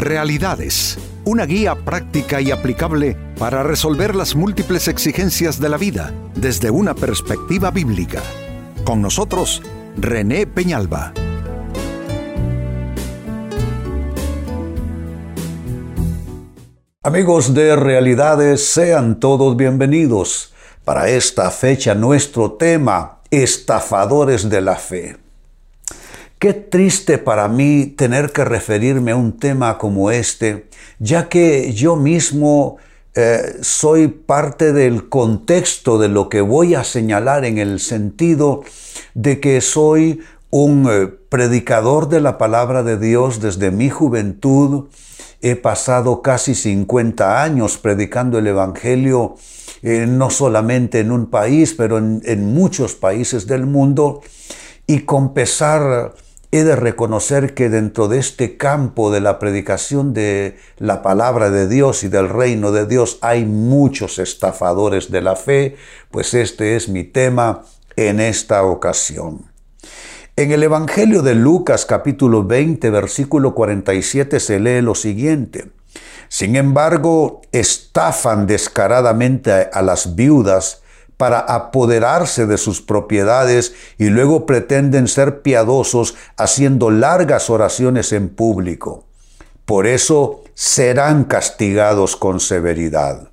[0.00, 6.70] Realidades, una guía práctica y aplicable para resolver las múltiples exigencias de la vida desde
[6.70, 8.22] una perspectiva bíblica.
[8.84, 9.60] Con nosotros,
[9.98, 11.12] René Peñalba.
[17.02, 20.54] Amigos de Realidades, sean todos bienvenidos.
[20.82, 25.29] Para esta fecha nuestro tema, estafadores de la fe.
[26.40, 31.96] Qué triste para mí tener que referirme a un tema como este, ya que yo
[31.96, 32.78] mismo
[33.14, 38.62] eh, soy parte del contexto de lo que voy a señalar en el sentido
[39.12, 44.88] de que soy un eh, predicador de la palabra de Dios desde mi juventud,
[45.42, 49.36] He pasado casi 50 años predicando el Evangelio,
[49.82, 54.20] eh, no solamente en un país, pero en, en muchos países del mundo.
[54.86, 56.14] Y con pesar
[56.52, 61.68] he de reconocer que dentro de este campo de la predicación de la palabra de
[61.68, 65.76] Dios y del reino de Dios hay muchos estafadores de la fe,
[66.10, 67.62] pues este es mi tema
[67.96, 69.50] en esta ocasión.
[70.34, 75.70] En el Evangelio de Lucas capítulo 20 versículo 47 se lee lo siguiente.
[76.28, 80.82] Sin embargo, estafan descaradamente a las viudas
[81.20, 89.04] para apoderarse de sus propiedades y luego pretenden ser piadosos haciendo largas oraciones en público.
[89.66, 93.28] Por eso serán castigados con severidad.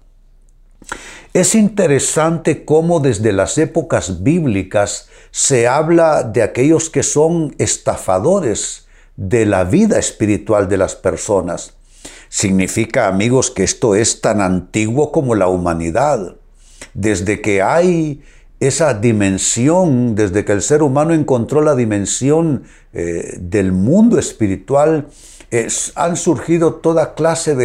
[1.32, 9.46] Es interesante cómo desde las épocas bíblicas se habla de aquellos que son estafadores de
[9.46, 11.76] la vida espiritual de las personas.
[12.28, 16.36] Significa, amigos, que esto es tan antiguo como la humanidad.
[16.98, 18.22] Desde que hay
[18.60, 25.08] esa dimensión, desde que el ser humano encontró la dimensión eh, del mundo espiritual,
[25.96, 27.56] han surgido toda clase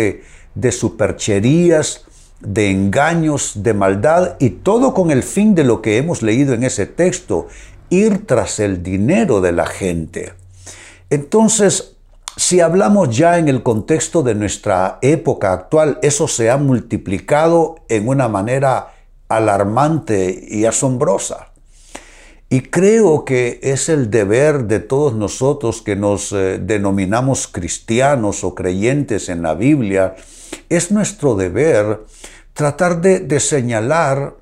[0.54, 2.04] de supercherías,
[2.42, 6.64] de engaños, de maldad y todo con el fin de lo que hemos leído en
[6.64, 7.48] ese texto,
[7.88, 10.32] ir tras el dinero de la gente.
[11.10, 11.96] Entonces,
[12.36, 18.08] si hablamos ya en el contexto de nuestra época actual, eso se ha multiplicado en
[18.08, 18.91] una manera
[19.36, 21.52] alarmante y asombrosa.
[22.52, 28.54] Y creo que es el deber de todos nosotros que nos eh, denominamos cristianos o
[28.54, 30.16] creyentes en la Biblia,
[30.68, 32.00] es nuestro deber
[32.52, 34.34] tratar de, señalar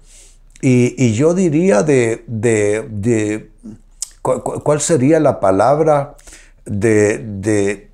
[0.61, 3.51] y, yo diría de, de,
[4.23, 6.17] ¿cuál sería la palabra?
[6.65, 7.89] De,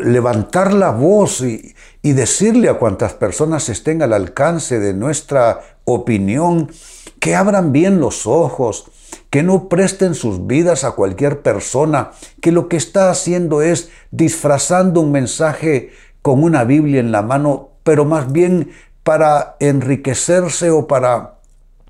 [0.00, 1.74] levantar la voz y,
[2.06, 6.70] y, decirle a cuantas personas estén al alcance de nuestra opinión
[7.18, 8.90] que abran bien los ojos,
[9.28, 15.00] que no presten sus vidas a cualquier persona, que lo que está haciendo es disfrazando
[15.00, 15.90] un mensaje
[16.22, 18.70] con una Biblia en la mano, pero más bien
[19.02, 21.40] para enriquecerse o para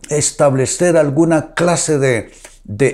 [0.09, 2.31] establecer alguna clase de,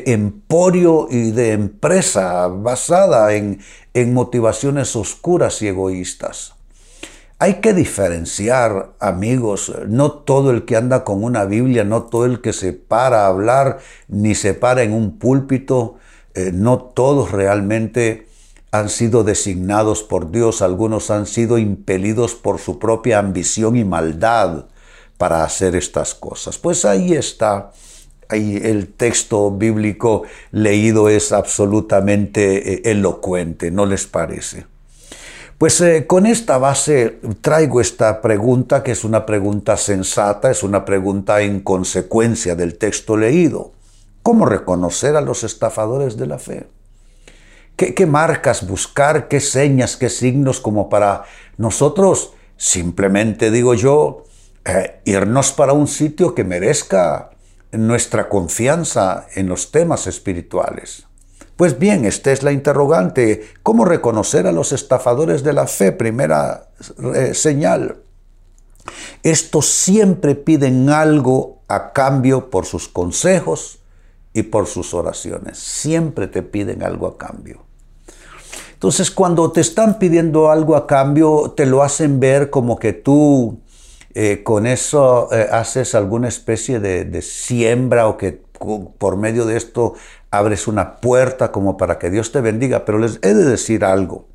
[0.07, 3.61] emporio y de empresa basada en,
[3.95, 6.55] en motivaciones oscuras y egoístas.
[7.43, 12.41] Hay que diferenciar, amigos, no todo el que anda con una Biblia, no todo el
[12.41, 15.97] que se para a hablar, ni se para en un púlpito,
[16.35, 18.29] eh, no todos realmente
[18.71, 24.67] han sido designados por Dios, algunos han sido impelidos por su propia ambición y maldad
[25.19, 26.59] para hacer estas cosas.
[26.59, 27.73] Pues ahí está,
[28.29, 34.72] ahí el texto bíblico leído es absolutamente eh, elocuente, ¿no les parece?
[35.63, 40.85] Pues eh, con esta base traigo esta pregunta, que es una pregunta sensata, es una
[40.85, 43.71] pregunta en consecuencia del texto leído.
[44.25, 46.67] ¿Cómo reconocer a los estafadores de la fe?
[47.77, 49.29] ¿Qué, marcas buscar?
[49.29, 49.97] ¿Qué señas?
[49.97, 51.27] ¿Qué signos como para
[51.59, 54.25] nosotros simplemente, digo yo,
[54.65, 57.31] eh, irnos para un sitio que merezca
[57.71, 61.07] nuestra confianza en los temas espirituales?
[61.57, 63.45] Pues bien, esta es la interrogante.
[63.63, 65.93] ¿Cómo reconocer a los estafadores de la fe?
[65.93, 66.69] Primera
[67.15, 67.99] eh, señal.
[69.23, 73.83] Estos siempre piden algo a cambio por sus consejos,
[74.35, 75.59] y por sus oraciones.
[75.59, 77.63] Siempre te piden algo a cambio.
[78.73, 83.61] Entonces cuando te están pidiendo algo a cambio, te lo hacen ver como que tú
[84.15, 88.43] eh, con eso eh, haces alguna especie de, de siembra o que
[88.99, 89.95] por medio de esto
[90.33, 92.85] abres una puerta como para que Dios te bendiga.
[92.85, 94.27] Pero les he de decir algo.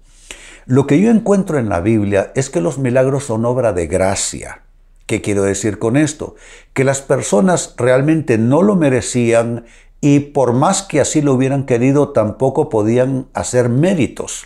[0.66, 4.64] Lo que yo encuentro en la Biblia es que los milagros son obra de gracia.
[5.06, 6.36] ¿Qué quiero decir con esto?
[6.74, 9.66] Que las personas realmente no lo merecían
[10.02, 14.46] y por más que así lo hubieran querido, tampoco podían hacer méritos.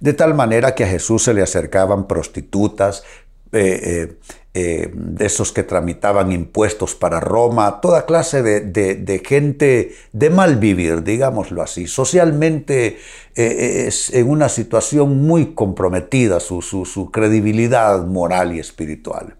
[0.00, 3.04] de tal manera que a Jesús se le acercaban prostitutas,
[3.52, 4.16] eh, eh,
[4.54, 11.02] eh, de esos que tramitaban impuestos para Roma, toda clase de, gente de mal vivir,
[11.02, 11.86] digámoslo así.
[11.86, 12.98] Socialmente
[13.34, 19.36] es en una situación muy comprometida su credibilidad moral y espiritual.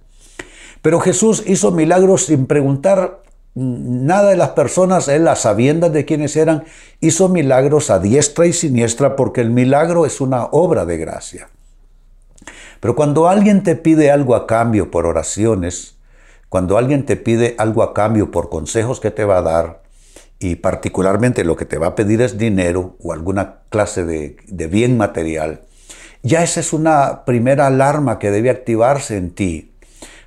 [0.81, 3.23] Pero Jesús hizo milagros sin preguntar
[3.55, 6.65] nada de las personas, él a sabiendas de quienes eran,
[7.01, 11.49] hizo milagros a diestra y siniestra porque el milagro es una obra de gracia.
[12.83, 15.95] Pero cuando alguien te pide algo a cambio por oraciones,
[16.49, 19.83] cuando alguien te pide algo a cambio por consejos que te va a dar,
[20.41, 24.97] y particularmente lo que te va a pedir es dinero o alguna clase de, bien
[24.97, 25.61] material,
[26.25, 29.71] ya esa es una primera alarma que debe activarse en ti.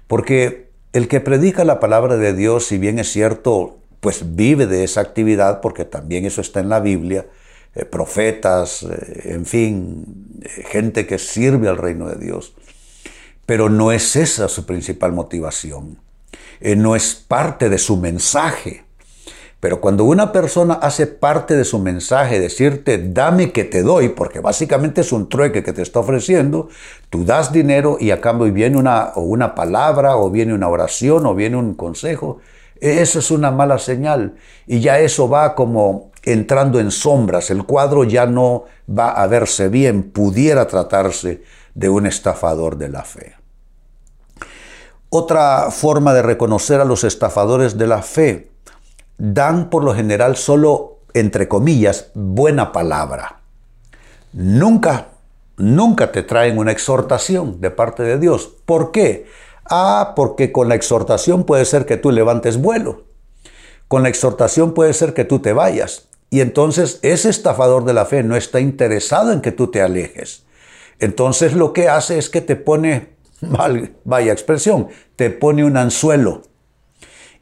[0.08, 4.86] Porque el que predica la palabra de Dios, si bien es cierto, pues vive de
[4.86, 7.26] esa actividad, porque también eso está en la Biblia,
[7.76, 12.54] eh, profetas, eh, en fin, eh, gente que sirve al reino de Dios.
[13.46, 16.00] Pero no es esa su principal motivación,
[16.62, 18.86] no es parte de su mensaje.
[19.60, 24.40] Pero cuando una persona hace parte de su mensaje, decirte, dame que te doy, porque
[24.40, 26.70] básicamente es un trueque que te está ofreciendo,
[27.10, 31.26] tú das dinero y a cambio viene una, o una palabra, o viene una oración,
[31.26, 32.40] o viene un consejo,
[32.82, 34.36] eso es una mala señal.
[34.68, 39.70] Y ya eso va como entrando en sombras, el cuadro ya no va a verse
[39.70, 41.44] bien, pudiera tratarse
[41.76, 43.36] de un estafador de la fe.
[45.10, 48.52] Otra forma de reconocer a los estafadores de la fe
[49.18, 53.40] dan por lo general solo, entre comillas, buena palabra.
[54.34, 55.08] Nunca,
[55.58, 58.52] nunca te traen una exhortación de parte de Dios.
[58.66, 59.28] ¿Por qué?
[59.70, 63.06] Ah, porque con la exhortación puede ser que tú levantes vuelo.
[63.88, 66.08] Con la exhortación puede ser que tú te vayas.
[66.30, 70.44] Y entonces ese estafador de la fe no está interesado en que tú te alejes.
[71.00, 73.16] Entonces lo que hace es que te pone,
[74.04, 76.44] vaya expresión, te pone un anzuelo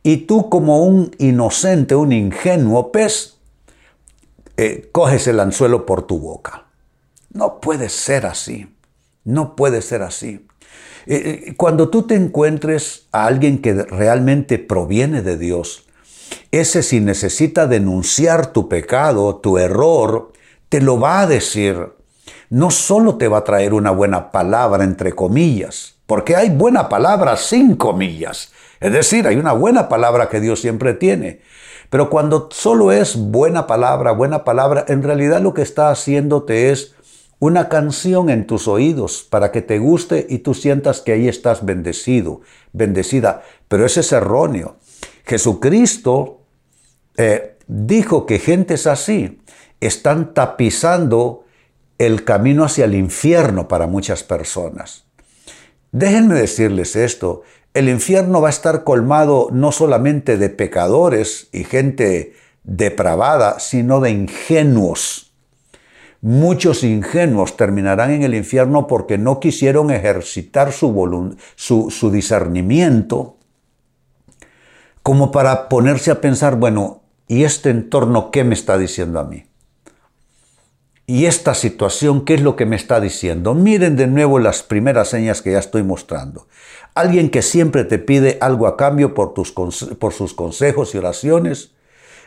[0.04, 3.38] y tú como un inocente, un ingenuo pez,
[4.58, 6.66] eh, coges el anzuelo por tu boca.
[7.32, 8.76] No puede ser así.
[9.24, 10.46] No puede ser así.
[11.06, 15.86] Eh, eh, cuando tú te encuentres a alguien que realmente proviene de Dios,
[16.52, 20.32] ese si necesita denunciar tu pecado, tu error,
[20.70, 21.94] te lo va a decir.
[22.50, 27.36] No solo te va a traer una buena palabra, entre comillas, porque hay buena palabra
[27.38, 28.52] sin comillas.
[28.80, 31.42] Es decir, hay una buena palabra que Dios siempre tiene.
[31.90, 36.96] Pero cuando solo es buena palabra, buena palabra, en realidad lo que está haciéndote es
[37.44, 41.66] una canción en tus oídos para que te guste y tú sientas que ahí estás
[41.66, 42.40] bendecido,
[42.72, 43.44] bendecida.
[43.68, 44.78] Pero eso es erróneo.
[45.26, 46.40] Jesucristo
[47.18, 49.42] eh, dijo que gentes así
[49.82, 51.44] están tapizando
[51.98, 55.04] el camino hacia el infierno para muchas personas.
[55.92, 57.42] Déjenme decirles esto,
[57.74, 64.12] el infierno va a estar colmado no solamente de pecadores y gente depravada, sino de
[64.12, 65.33] ingenuos.
[66.24, 73.36] Muchos ingenuos terminarán en el infierno porque no quisieron ejercitar su, discernimiento
[75.02, 79.48] como para ponerse a pensar, bueno, ¿y este entorno qué me está diciendo a mí?
[81.08, 83.54] ¿Y esta situación qué es lo que me está diciendo?
[83.54, 86.48] Miren de nuevo las primeras señas que ya estoy mostrando.
[86.96, 91.74] Alguien que siempre te pide algo a cambio por, tus, por sus consejos y oraciones.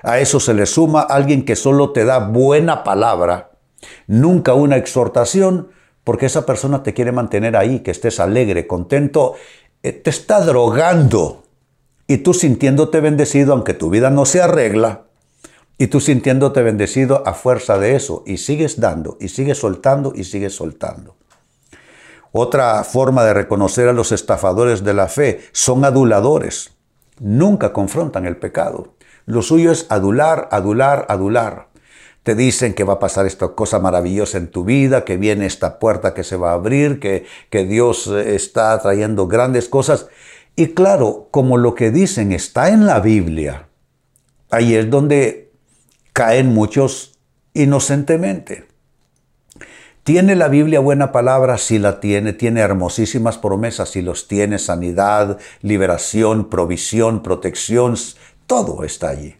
[0.02, 3.55] A eso se le suma alguien que solo te da buena palabra,
[4.06, 5.68] nunca una exhortación,
[6.04, 9.34] porque esa persona te quiere mantener ahí, que estés alegre, contento,
[9.82, 11.44] eh, te está drogando.
[12.06, 15.06] Y tú sintiéndote bendecido, aunque tu vida no se arregla,
[15.78, 20.24] y tú sintiéndote bendecido a fuerza de eso, y sigues dando, y sigues soltando, y
[20.24, 21.16] sigues soltando.
[22.32, 26.72] Otra forma de reconocer a los estafadores de la fe son aduladores.
[27.18, 28.94] Nunca confrontan el pecado.
[29.24, 31.65] Lo suyo es adular, adular, adular.
[32.26, 35.78] Te dicen que va a pasar esta cosa maravillosa en tu vida, que viene esta
[35.78, 40.08] puerta que se va a abrir, que, que Dios está trayendo grandes cosas.
[40.56, 43.68] Y claro, como lo que dicen está en la Biblia,
[44.50, 45.52] ahí es donde
[46.12, 47.16] caen muchos
[47.54, 48.66] inocentemente.
[50.02, 51.58] ¿Tiene la Biblia buena palabra?
[51.58, 52.32] Sí la tiene.
[52.32, 54.58] Tiene hermosísimas promesas, sí los tiene.
[54.58, 57.94] Sanidad, liberación, provisión, protección,
[58.48, 59.36] todo está allí.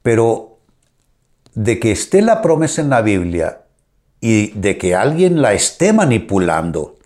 [0.00, 0.53] Pero
[1.54, 3.62] de que esté la promesa en la Biblia
[4.20, 6.96] y de que alguien la esté manipulando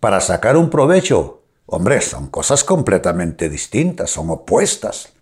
[0.00, 5.12] para sacar un provecho, hombre, son cosas completamente distintas, son opuestas.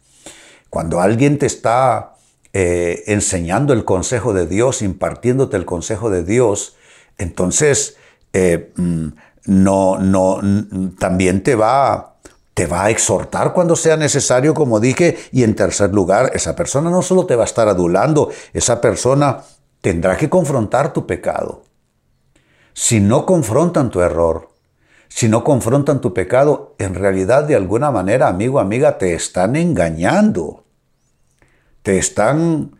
[0.70, 2.16] Cuando alguien te está
[2.52, 6.76] eh, enseñando el consejo de Dios, impartiéndote el consejo de Dios,
[7.18, 7.96] entonces
[8.32, 9.08] eh, mm,
[9.46, 10.40] no, no,
[10.98, 12.13] también te va,
[12.54, 16.88] te va a exhortar cuando sea necesario, como dije, y en tercer lugar, esa persona
[16.88, 19.42] no solo te va a estar adulando, esa persona
[19.80, 21.64] tendrá que confrontar tu pecado.
[22.72, 24.48] Si no confrontan tu error,
[25.08, 30.64] si no confrontan tu pecado, en realidad de alguna manera, amigo, amiga, te están engañando.
[31.82, 32.78] Te están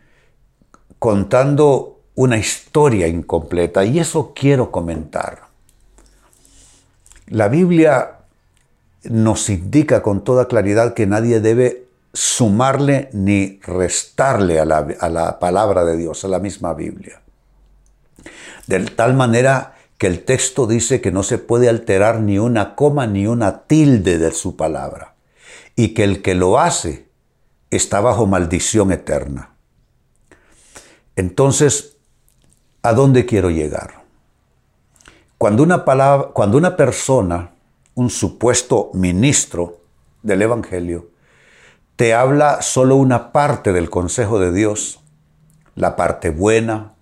[0.99, 5.43] contando una historia incompleta y eso quiero comentar.
[7.27, 8.14] La Biblia
[9.09, 15.97] nos indica con toda claridad que nadie debe sumarle ni restarle a la, palabra de
[15.97, 17.21] Dios, a la misma Biblia.
[18.67, 23.05] De tal manera que el texto dice que no se puede alterar ni una coma
[23.05, 25.15] ni una tilde de su palabra,
[25.75, 27.07] y que el que lo hace
[27.69, 29.51] está bajo maldición eterna.
[31.17, 31.97] Entonces,
[32.81, 34.05] ¿a dónde quiero llegar?
[35.37, 37.51] Cuando una, palabra, cuando una persona,
[37.95, 39.81] un supuesto ministro
[40.21, 41.09] del Evangelio,
[41.95, 44.99] te habla solo una parte del consejo de Dios,
[45.75, 46.93] la parte buena,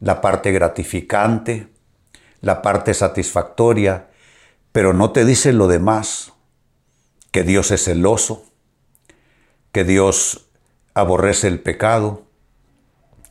[0.00, 1.68] la parte gratificante,
[2.40, 4.08] la parte satisfactoria,
[4.72, 6.32] pero no te dice lo demás,
[7.30, 8.44] que Dios es celoso,
[9.72, 10.48] que Dios
[10.94, 12.22] aborrece el pecado,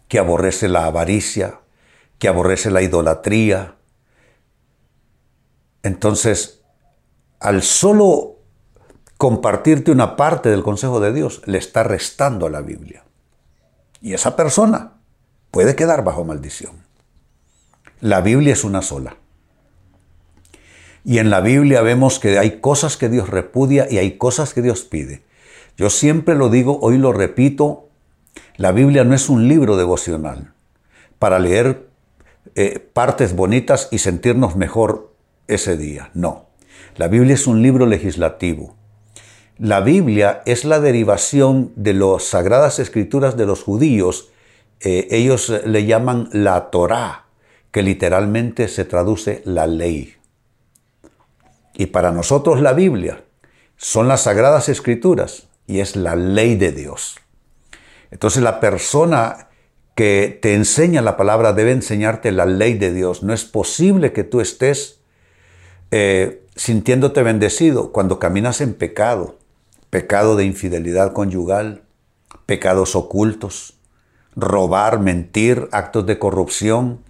[0.09, 1.59] que aborrece la avaricia,
[2.19, 3.75] que aborrece la idolatría,
[5.83, 6.62] entonces,
[7.43, 8.37] al solo
[9.17, 13.03] compartirte una parte del consejo de Dios, le está restando a la Biblia.
[14.01, 14.93] Y esa persona
[15.51, 16.71] puede quedar bajo maldición.
[17.99, 19.17] La Biblia es una sola.
[21.03, 24.61] Y en la Biblia vemos que hay cosas que Dios repudia y hay cosas que
[24.61, 25.21] Dios pide.
[25.75, 27.89] Yo siempre lo digo, hoy lo repito,
[28.55, 30.53] la Biblia no es un libro devocional
[31.19, 31.89] para leer
[32.55, 35.13] eh, partes bonitas y sentirnos mejor
[35.47, 36.09] ese día.
[36.13, 36.52] No.
[36.95, 38.75] La Biblia es un libro legislativo.
[39.57, 44.31] La Biblia es la derivación de las sagradas escrituras de los judíos.
[44.79, 47.25] Eh, ellos le llaman la Torá,
[47.71, 50.15] que literalmente se traduce la ley.
[51.75, 53.23] Y para nosotros la Biblia
[53.77, 57.19] son las sagradas escrituras y es la ley de Dios.
[58.11, 59.49] Entonces la persona
[59.95, 63.23] que te enseña la palabra debe enseñarte la ley de Dios.
[63.23, 65.02] No es posible que tú estés
[65.95, 69.37] eh, sintiéndote bendecido cuando caminas en pecado,
[69.91, 71.83] pecado de infidelidad conyugal,
[72.47, 73.75] pecados ocultos,
[74.35, 77.01] robar, mentir, actos de corrupción,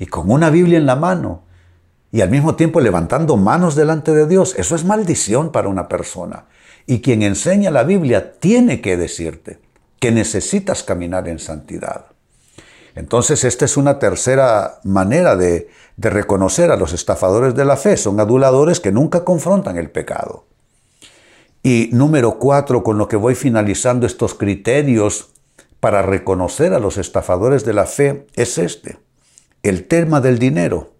[0.00, 1.44] y con una Biblia en la mano,
[2.10, 4.56] y al mismo tiempo levantando manos delante de Dios.
[4.58, 6.46] Eso es maldición para una persona.
[6.86, 9.60] Y quien enseña la Biblia tiene que decirte
[10.00, 12.06] que necesitas caminar en santidad.
[12.94, 17.96] Entonces, esta es una tercera manera de, reconocer a los estafadores de la fe.
[17.96, 20.44] Son aduladores que nunca confrontan el pecado.
[21.62, 25.30] Y número cuatro, con lo que voy finalizando estos criterios
[25.80, 28.98] para reconocer a los estafadores de la fe, es este.
[29.62, 30.94] El tema del dinero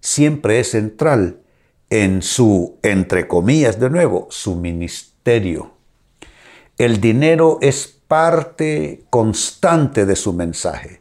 [0.00, 1.40] siempre es central
[1.90, 5.72] en su, entre comillas de nuevo, su ministerio.
[6.78, 10.99] El dinero es parte constante de su mensaje.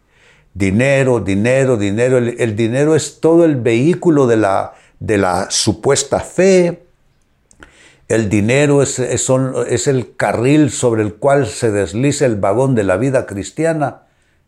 [0.59, 2.17] Dinero, dinero, dinero.
[2.17, 6.83] El, dinero es todo el vehículo de la, de la supuesta fe.
[8.09, 12.97] El dinero es, es, el carril sobre el cual se desliza el vagón de la
[12.97, 14.01] vida cristiana.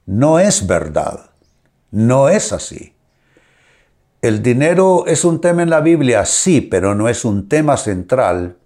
[0.05, 1.29] No es verdad.
[1.91, 2.93] No es así.
[4.21, 8.57] El dinero es un tema en la Biblia, sí, pero no es un tema central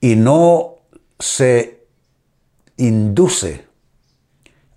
[0.00, 0.76] y no
[1.18, 1.80] se
[2.76, 3.67] induce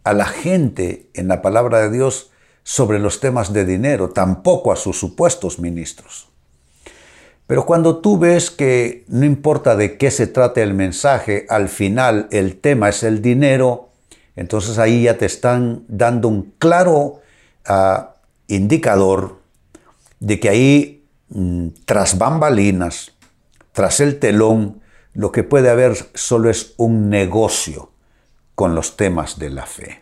[0.03, 2.31] a la gente en la palabra de Dios
[2.63, 6.27] sobre los temas de dinero, tampoco a sus supuestos ministros.
[7.48, 12.27] Pero cuando tú ves que no importa de qué se trate el mensaje, al final
[12.31, 13.89] el tema es el dinero,
[14.36, 17.20] entonces ahí ya te están dando un claro
[17.65, 18.15] ah,
[18.48, 19.39] indicador
[20.20, 23.12] de que ahí, mm, tras bambalinas,
[23.74, 24.81] tras el telón,
[25.13, 27.90] lo que puede haber solo es un negocio
[28.55, 30.01] con los temas de la fe.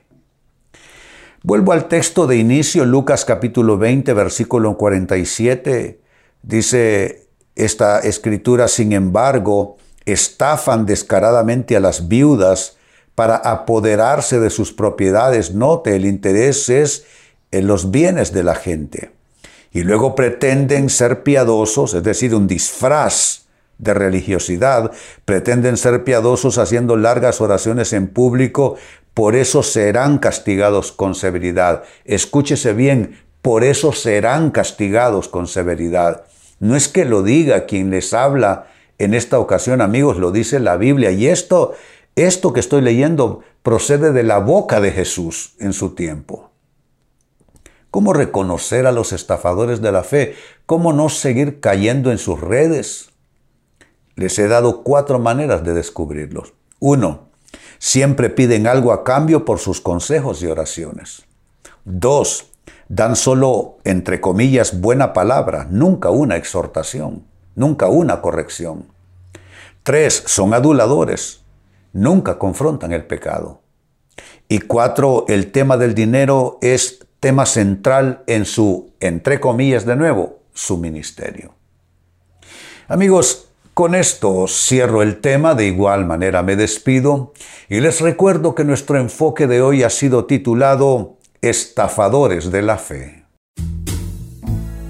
[1.41, 6.01] Vuelvo al texto de inicio, Lucas capítulo 20, versículo 47.
[6.41, 12.77] Dice esta escritura, sin embargo, estafan descaradamente a las viudas
[13.15, 15.53] para apoderarse de sus propiedades.
[15.53, 17.05] Note, el interés es
[17.51, 19.11] en los bienes de la gente.
[19.71, 23.45] Y luego pretenden ser piadosos, es decir, un disfraz
[23.79, 24.91] de religiosidad,
[25.25, 28.75] pretenden ser piadosos haciendo largas oraciones en público,
[29.13, 31.83] por eso serán castigados con severidad.
[32.05, 36.25] Escúchese bien, por eso serán castigados con severidad.
[36.59, 38.67] No es que lo diga quien les habla
[38.97, 41.11] en esta ocasión, amigos, lo dice la Biblia.
[41.11, 41.73] Y esto,
[42.15, 46.51] esto que estoy leyendo procede de la boca de Jesús en su tiempo.
[47.91, 50.35] ¿Cómo reconocer a los estafadores de la fe?
[50.65, 53.09] ¿Cómo no seguir cayendo en sus redes?
[54.19, 56.53] Les he dado cuatro maneras de descubrirlos.
[56.79, 57.29] Uno,
[57.77, 61.23] siempre piden algo a cambio por sus consejos y oraciones.
[61.85, 62.51] Dos,
[62.89, 68.87] dan solo, entre comillas, buena palabra, nunca una exhortación, nunca una corrección.
[69.83, 71.45] Tres, son aduladores,
[71.93, 73.61] nunca confrontan el pecado.
[74.49, 80.39] Y cuatro, el tema del dinero es tema central en su, entre comillas de nuevo,
[80.53, 81.53] su ministerio.
[82.89, 83.48] Amigos,
[83.79, 87.31] con esto cierro el tema, de igual manera me despido
[87.69, 93.23] y les recuerdo que nuestro enfoque de hoy ha sido titulado Estafadores de la Fe.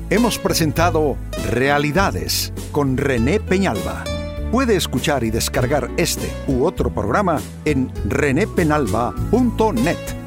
[0.10, 1.18] Hemos presentado
[1.52, 4.06] Realidades con René Peñalba.
[4.52, 10.19] Puede escuchar y descargar este u otro programa en renépenalba.net.